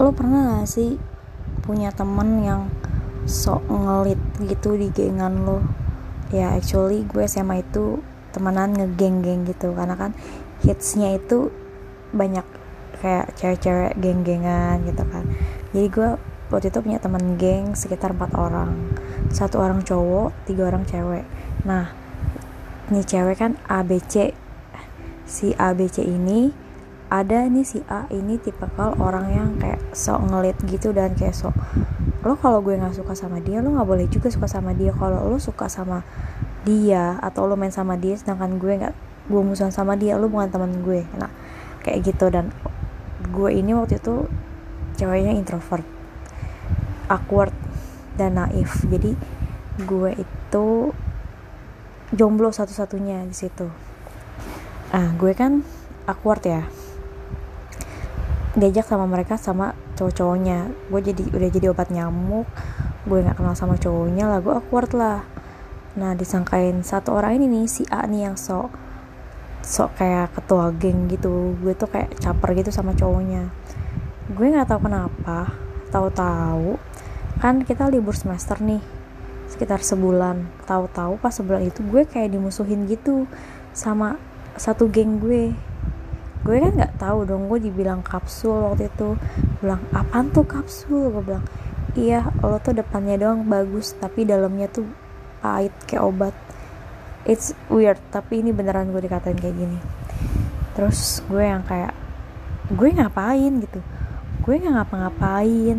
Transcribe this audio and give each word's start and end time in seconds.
lo 0.00 0.10
pernah 0.16 0.60
gak 0.60 0.68
sih 0.68 0.96
punya 1.60 1.92
temen 1.92 2.40
yang 2.40 2.72
sok 3.28 3.62
ngelit 3.68 4.20
gitu 4.42 4.80
di 4.80 4.88
gengan 4.90 5.44
lo? 5.44 5.60
Ya 6.32 6.54
actually 6.56 7.04
gue 7.04 7.26
SMA 7.26 7.66
itu 7.66 8.00
temenan 8.30 8.72
ngegeng-geng 8.72 9.44
gitu 9.44 9.74
karena 9.74 9.98
kan 9.98 10.14
hitsnya 10.62 11.18
itu 11.18 11.50
banyak 12.14 12.46
kayak 13.00 13.32
cewek-cewek 13.36 13.96
geng-gengan 13.98 14.82
gitu 14.86 15.02
kan. 15.08 15.24
Jadi 15.72 15.86
gue 15.90 16.10
waktu 16.50 16.66
itu 16.68 16.78
punya 16.82 16.98
temen 16.98 17.38
geng 17.38 17.74
sekitar 17.74 18.14
empat 18.14 18.34
orang. 18.34 18.94
Satu 19.30 19.62
orang 19.62 19.82
cowok 19.86 20.34
tiga 20.46 20.70
orang 20.70 20.84
cewek. 20.86 21.24
Nah 21.66 21.92
nih 22.90 23.06
cewek 23.06 23.36
kan 23.38 23.54
ABC 23.70 24.34
si 25.30 25.54
ABC 25.54 26.02
ini 26.02 26.50
ada 27.10 27.42
nih 27.50 27.66
si 27.66 27.82
A 27.90 28.06
ini 28.14 28.38
tipe 28.38 28.62
tipikal 28.62 28.94
orang 29.02 29.26
yang 29.34 29.48
kayak 29.58 29.82
sok 29.90 30.30
ngelit 30.30 30.54
gitu 30.70 30.94
dan 30.94 31.18
kayak 31.18 31.34
sok 31.34 31.58
lo 32.22 32.38
kalau 32.38 32.62
gue 32.62 32.78
nggak 32.78 32.94
suka 32.94 33.18
sama 33.18 33.42
dia 33.42 33.58
lo 33.58 33.74
nggak 33.74 33.88
boleh 33.88 34.06
juga 34.06 34.30
suka 34.30 34.46
sama 34.46 34.70
dia. 34.76 34.94
Kalau 34.94 35.26
lo 35.26 35.42
suka 35.42 35.66
sama 35.66 36.06
dia 36.62 37.18
atau 37.18 37.50
lo 37.50 37.58
main 37.58 37.74
sama 37.74 37.98
dia 37.98 38.14
sedangkan 38.14 38.62
gue 38.62 38.72
nggak 38.78 38.94
gue 39.26 39.42
musuhan 39.42 39.74
sama 39.74 39.98
dia 39.98 40.14
lo 40.14 40.30
bukan 40.30 40.54
teman 40.54 40.70
gue. 40.86 41.02
Nah 41.18 41.32
kayak 41.82 42.14
gitu. 42.14 42.30
Dan 42.30 42.54
gue 43.34 43.50
ini 43.50 43.74
waktu 43.74 43.98
itu 43.98 44.30
ceweknya 44.94 45.34
introvert 45.34 45.82
awkward 47.10 47.50
dan 48.14 48.38
naif. 48.38 48.86
Jadi 48.86 49.18
gue 49.82 50.10
itu 50.14 50.66
jomblo 52.14 52.54
satu-satunya 52.54 53.26
di 53.26 53.34
situ. 53.34 53.66
Ah 54.94 55.10
gue 55.18 55.34
kan 55.34 55.66
awkward 56.06 56.44
ya 56.46 56.62
diajak 58.58 58.86
sama 58.86 59.06
mereka 59.06 59.38
sama 59.38 59.78
cowok-cowoknya. 59.94 60.70
Gue 60.90 61.00
jadi 61.04 61.22
udah 61.30 61.50
jadi 61.50 61.66
obat 61.70 61.88
nyamuk 61.94 62.46
gue 63.08 63.16
nggak 63.24 63.40
kenal 63.40 63.56
sama 63.56 63.80
cowoknya 63.80 64.28
lah 64.28 64.38
gue 64.42 64.52
awkward 64.52 64.90
lah. 64.92 65.24
Nah 65.96 66.12
disangkain 66.14 66.84
satu 66.84 67.16
orang 67.16 67.40
ini 67.40 67.46
nih 67.48 67.64
si 67.70 67.82
A 67.88 68.04
nih 68.04 68.30
yang 68.30 68.36
sok 68.36 68.70
sok 69.60 70.00
kayak 70.00 70.34
ketua 70.36 70.74
geng 70.74 71.06
gitu. 71.08 71.56
Gue 71.62 71.72
tuh 71.78 71.88
kayak 71.88 72.18
caper 72.18 72.56
gitu 72.58 72.70
sama 72.74 72.92
cowoknya. 72.92 73.48
Gue 74.34 74.46
nggak 74.50 74.68
tahu 74.68 74.90
kenapa 74.90 75.54
tahu-tahu 75.90 76.78
kan 77.42 77.64
kita 77.64 77.88
libur 77.90 78.14
semester 78.14 78.60
nih 78.60 78.82
sekitar 79.48 79.80
sebulan. 79.80 80.46
Tahu-tahu 80.66 81.18
pas 81.22 81.32
sebulan 81.32 81.66
itu 81.66 81.80
gue 81.86 82.02
kayak 82.04 82.34
dimusuhin 82.34 82.84
gitu 82.86 83.24
sama 83.70 84.18
satu 84.58 84.90
geng 84.90 85.22
gue 85.22 85.54
gue 86.40 86.56
kan 86.56 86.72
nggak 86.72 86.96
tahu 86.96 87.28
dong 87.28 87.52
gue 87.52 87.58
dibilang 87.70 88.00
kapsul 88.00 88.72
waktu 88.72 88.88
itu. 88.88 89.16
Bilang 89.60 89.82
apaan 89.92 90.32
tuh 90.32 90.44
kapsul? 90.44 91.12
Gue 91.12 91.22
bilang 91.24 91.44
iya 91.98 92.28
lo 92.40 92.56
tuh 92.62 92.76
depannya 92.76 93.18
doang 93.18 93.44
bagus 93.50 93.98
tapi 93.98 94.22
dalamnya 94.22 94.70
tuh 94.70 94.86
pahit 95.44 95.74
kayak 95.84 96.04
obat. 96.04 96.34
It's 97.28 97.52
weird 97.68 98.00
tapi 98.08 98.40
ini 98.40 98.50
beneran 98.50 98.92
gue 98.92 99.02
dikatain 99.04 99.36
kayak 99.36 99.56
gini. 99.56 99.78
Terus 100.72 101.20
gue 101.28 101.44
yang 101.44 101.62
kayak 101.66 101.92
gue 102.72 102.88
ngapain? 102.88 103.52
Gitu. 103.60 103.80
Gue 104.40 104.54
nggak 104.56 104.74
ngapa-ngapain. 104.80 105.78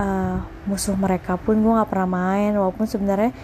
Uh, 0.00 0.38
musuh 0.70 0.94
mereka 0.94 1.34
pun 1.34 1.58
gue 1.60 1.72
nggak 1.76 1.90
pernah 1.90 2.08
main 2.08 2.54
walaupun 2.54 2.86
sebenarnya 2.86 3.34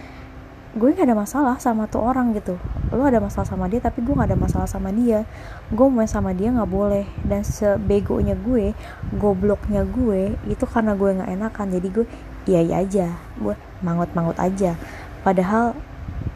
gue 0.77 0.93
gak 0.93 1.09
ada 1.09 1.17
masalah 1.17 1.57
sama 1.57 1.89
tuh 1.89 2.05
orang 2.05 2.37
gitu. 2.37 2.61
Lo 2.93 3.09
ada 3.09 3.17
masalah 3.17 3.49
sama 3.49 3.65
dia 3.65 3.81
tapi 3.81 4.05
gue 4.05 4.13
gak 4.13 4.29
ada 4.29 4.37
masalah 4.37 4.69
sama 4.69 4.93
dia. 4.93 5.25
Gue 5.73 5.89
main 5.89 6.05
sama 6.05 6.37
dia 6.37 6.53
nggak 6.53 6.69
boleh. 6.69 7.09
Dan 7.25 7.41
sebegonya 7.41 8.37
gue 8.37 8.77
gobloknya 9.17 9.89
gue 9.89 10.37
itu 10.45 10.65
karena 10.69 10.93
gue 10.93 11.17
nggak 11.17 11.31
enakan. 11.33 11.67
Jadi 11.73 11.89
gue 11.89 12.07
iya 12.45 12.61
iya 12.61 12.77
aja. 12.85 13.07
Gue 13.41 13.57
mangut 13.81 14.13
mangut 14.13 14.37
aja. 14.37 14.77
Padahal 15.25 15.73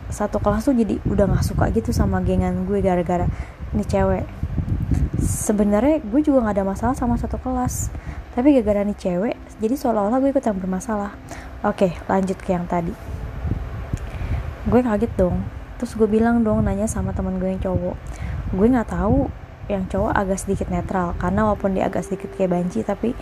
satu 0.08 0.40
kelas 0.40 0.66
tuh 0.66 0.74
jadi 0.74 0.96
udah 1.04 1.28
nggak 1.28 1.44
suka 1.44 1.68
gitu 1.76 1.92
sama 1.92 2.24
gengan 2.24 2.64
gue 2.64 2.80
gara-gara 2.80 3.28
ini 3.76 3.84
cewek. 3.84 4.24
Sebenarnya 5.20 6.00
gue 6.00 6.20
juga 6.24 6.48
nggak 6.48 6.56
ada 6.56 6.64
masalah 6.64 6.96
sama 6.96 7.20
satu 7.20 7.36
kelas. 7.36 7.92
Tapi 8.32 8.56
gara-gara 8.56 8.88
nih 8.88 8.96
cewek 8.96 9.36
jadi 9.60 9.76
seolah-olah 9.76 10.16
gue 10.16 10.32
ikut 10.32 10.44
yang 10.48 10.56
bermasalah. 10.56 11.12
Oke 11.60 11.92
lanjut 12.08 12.40
ke 12.40 12.56
yang 12.56 12.64
tadi 12.64 13.19
gue 14.68 14.80
kaget 14.84 15.12
dong. 15.16 15.40
Terus 15.80 15.96
gue 15.96 16.04
bilang 16.04 16.44
dong 16.44 16.60
nanya 16.60 16.84
sama 16.84 17.16
teman 17.16 17.40
gue 17.40 17.48
yang 17.48 17.62
cowok. 17.62 17.96
Gue 18.52 18.66
nggak 18.68 18.92
tahu 18.92 19.32
yang 19.70 19.86
cowok 19.86 20.12
agak 20.12 20.38
sedikit 20.42 20.68
netral 20.68 21.14
karena 21.16 21.46
walaupun 21.46 21.78
dia 21.78 21.86
agak 21.86 22.02
sedikit 22.04 22.34
kayak 22.34 22.50
banci 22.52 22.82
tapi 22.82 23.14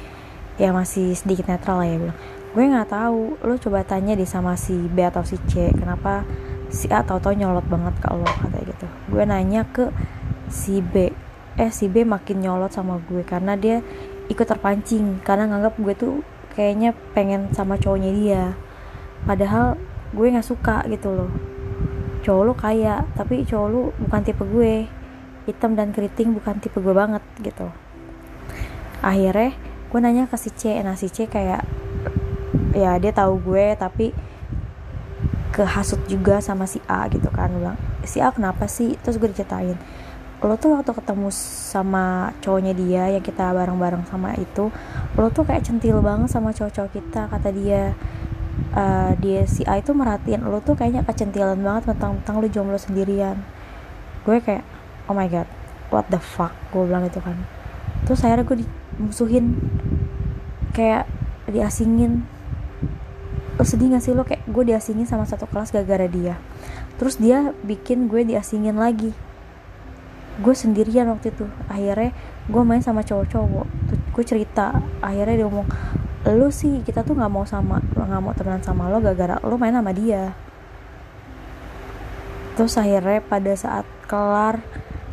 ya 0.56 0.72
masih 0.74 1.14
sedikit 1.14 1.46
netral 1.46 1.84
lah 1.84 1.86
ya 1.86 1.96
bilang. 2.00 2.18
Gue 2.56 2.64
nggak 2.66 2.88
tahu 2.90 3.38
lo 3.44 3.54
coba 3.60 3.84
tanya 3.86 4.18
di 4.18 4.26
sama 4.26 4.58
si 4.58 4.74
B 4.74 5.04
atau 5.06 5.22
si 5.22 5.38
C 5.46 5.70
kenapa 5.70 6.26
si 6.72 6.90
A 6.90 7.04
tau 7.04 7.22
tau 7.22 7.36
nyolot 7.36 7.64
banget 7.68 7.94
ke 8.02 8.08
lo 8.10 8.26
kata 8.26 8.58
gitu. 8.64 8.86
Gue 9.12 9.22
nanya 9.22 9.62
ke 9.68 9.92
si 10.50 10.82
B. 10.82 11.12
Eh 11.54 11.70
si 11.70 11.86
B 11.86 12.02
makin 12.02 12.42
nyolot 12.42 12.74
sama 12.74 12.98
gue 12.98 13.22
karena 13.22 13.54
dia 13.54 13.84
ikut 14.26 14.46
terpancing 14.48 15.22
karena 15.22 15.46
nganggap 15.46 15.78
gue 15.78 15.94
tuh 15.94 16.14
kayaknya 16.58 16.96
pengen 17.14 17.54
sama 17.54 17.78
cowoknya 17.78 18.10
dia. 18.10 18.44
Padahal 19.22 19.78
gue 20.14 20.26
nggak 20.32 20.46
suka 20.46 20.84
gitu 20.88 21.12
loh. 21.12 21.30
Cowok 22.24 22.42
lu 22.44 22.54
kaya 22.56 23.04
tapi 23.16 23.44
cowok 23.44 23.68
lu 23.68 23.82
bukan 24.00 24.20
tipe 24.24 24.44
gue. 24.44 24.88
Hitam 25.48 25.72
dan 25.72 25.96
keriting 25.96 26.36
bukan 26.36 26.60
tipe 26.60 26.76
gue 26.80 26.94
banget 26.94 27.24
gitu. 27.40 27.72
Akhirnya 29.00 29.56
gue 29.88 29.98
nanya 30.04 30.28
ke 30.28 30.36
si 30.36 30.52
C 30.52 30.76
nah 30.84 30.96
si 30.96 31.08
C 31.08 31.24
kayak 31.24 31.64
ya 32.76 33.00
dia 33.00 33.12
tahu 33.16 33.40
gue 33.40 33.72
tapi 33.80 34.12
kehasut 35.56 36.04
juga 36.06 36.44
sama 36.44 36.68
si 36.68 36.78
A 36.88 37.08
gitu 37.08 37.32
kan. 37.32 37.48
Bilang 37.52 37.78
si 38.04 38.20
A 38.20 38.28
kenapa 38.32 38.68
sih? 38.68 38.96
Terus 39.00 39.16
gue 39.16 39.28
diceritain 39.32 39.76
lo 40.38 40.54
tuh 40.54 40.78
waktu 40.78 40.94
ketemu 40.94 41.34
sama 41.34 42.30
cowoknya 42.38 42.70
dia 42.70 43.10
yang 43.10 43.24
kita 43.26 43.50
bareng-bareng 43.50 44.06
sama 44.06 44.38
itu 44.38 44.70
lo 45.18 45.28
tuh 45.34 45.42
kayak 45.42 45.66
centil 45.66 45.98
banget 45.98 46.30
sama 46.30 46.54
cowok-cowok 46.54 46.94
kita 46.94 47.26
kata 47.26 47.50
dia 47.50 47.98
uh, 48.74 49.12
dia 49.18 49.44
si 49.48 49.64
A 49.64 49.80
itu 49.80 49.94
merhatiin 49.94 50.44
lo 50.44 50.60
tuh 50.60 50.74
kayaknya 50.78 51.04
kecentilan 51.04 51.58
banget 51.58 51.94
tentang 51.94 52.20
tentang 52.22 52.42
lo 52.42 52.46
jomblo 52.50 52.78
sendirian. 52.78 53.40
Gue 54.22 54.42
kayak 54.42 54.64
oh 55.08 55.14
my 55.16 55.26
god 55.30 55.48
what 55.88 56.08
the 56.12 56.20
fuck? 56.20 56.52
Gue 56.72 56.84
bilang 56.84 57.04
itu 57.04 57.20
kan. 57.20 57.36
Terus 58.04 58.20
akhirnya 58.24 58.44
gue 58.44 58.56
dimusuhin 58.64 59.56
kayak 60.76 61.08
diasingin. 61.48 62.24
Lo 63.58 63.64
sedih 63.66 63.90
gak 63.90 64.04
sih 64.04 64.14
lo 64.14 64.22
kayak 64.22 64.46
gue 64.46 64.64
diasingin 64.68 65.08
sama 65.08 65.24
satu 65.26 65.48
kelas 65.48 65.74
gara-gara 65.74 66.06
dia. 66.06 66.38
Terus 67.00 67.18
dia 67.18 67.50
bikin 67.64 68.06
gue 68.06 68.22
diasingin 68.22 68.78
lagi. 68.78 69.10
Gue 70.38 70.54
sendirian 70.54 71.10
waktu 71.10 71.34
itu. 71.34 71.50
Akhirnya 71.66 72.14
gue 72.46 72.62
main 72.62 72.84
sama 72.84 73.02
cowok-cowok. 73.02 73.66
Gue 74.14 74.24
cerita. 74.24 74.78
Akhirnya 75.02 75.42
dia 75.42 75.46
ngomong 75.50 75.66
lu 76.26 76.50
sih 76.50 76.82
kita 76.82 77.06
tuh 77.06 77.14
nggak 77.14 77.30
mau 77.30 77.46
sama 77.46 77.78
nggak 77.78 78.22
mau 78.22 78.34
temenan 78.34 78.62
sama 78.64 78.90
lo 78.90 78.98
gara-gara 78.98 79.38
lo 79.46 79.54
main 79.54 79.70
sama 79.70 79.94
dia. 79.94 80.34
Terus 82.58 82.74
akhirnya 82.74 83.22
pada 83.22 83.52
saat 83.54 83.86
kelar 84.10 84.58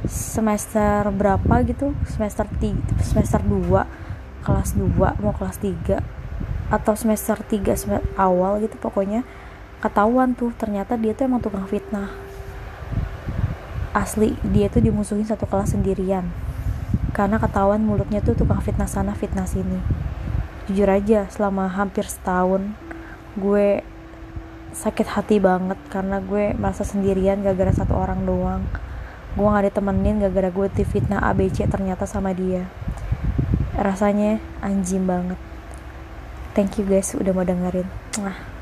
semester 0.09 1.05
berapa 1.13 1.61
gitu? 1.69 1.93
Semester 2.09 2.49
tiga 2.57 2.81
semester 3.05 3.37
2 3.45 4.41
kelas 4.41 4.73
2 4.73 5.21
mau 5.21 5.33
kelas 5.33 5.61
3 5.61 6.73
atau 6.73 6.93
semester 6.97 7.37
3 7.37 7.77
semester 7.77 8.01
awal 8.17 8.57
gitu 8.65 8.73
pokoknya 8.81 9.21
ketahuan 9.85 10.33
tuh 10.33 10.49
ternyata 10.57 10.97
dia 10.97 11.13
tuh 11.13 11.29
emang 11.29 11.45
tukang 11.45 11.69
fitnah. 11.69 12.09
Asli 13.93 14.33
dia 14.41 14.73
tuh 14.73 14.81
dimusuhin 14.81 15.29
satu 15.29 15.45
kelas 15.45 15.77
sendirian. 15.77 16.33
Karena 17.13 17.37
ketahuan 17.37 17.85
mulutnya 17.85 18.25
tuh 18.25 18.33
tukang 18.33 18.59
fitnah 18.59 18.89
sana 18.89 19.13
fitnah 19.13 19.45
sini 19.45 20.05
jujur 20.65 20.89
aja 20.89 21.29
selama 21.29 21.69
hampir 21.69 22.05
setahun 22.09 22.73
gue 23.37 23.85
sakit 24.75 25.07
hati 25.07 25.37
banget 25.39 25.79
karena 25.87 26.19
gue 26.19 26.51
merasa 26.57 26.83
sendirian 26.83 27.39
gara-gara 27.39 27.71
satu 27.71 27.95
orang 27.95 28.27
doang. 28.27 28.63
Gue 29.35 29.47
gak 29.47 29.71
ditemenin 29.71 30.23
gara-gara 30.23 30.51
gue 30.51 30.67
fitnah 30.83 31.23
ABC 31.31 31.67
ternyata 31.67 32.07
sama 32.07 32.31
dia. 32.31 32.67
Rasanya 33.75 34.39
anjing 34.63 35.03
banget. 35.03 35.39
Thank 36.55 36.79
you 36.79 36.87
guys 36.87 37.11
udah 37.11 37.35
mau 37.35 37.43
dengerin. 37.43 37.87
Mwah. 38.19 38.54